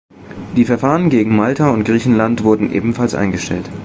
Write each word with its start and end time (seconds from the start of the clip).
Die 0.55 0.65
Verfahren 0.65 1.11
gegen 1.11 1.35
Malta 1.35 1.69
und 1.69 1.83
Griechenland 1.83 2.43
wurden 2.43 2.73
ebenfalls 2.73 3.13
eingestellt. 3.13 3.69